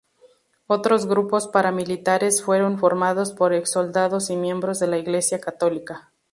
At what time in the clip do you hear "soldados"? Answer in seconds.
3.69-4.31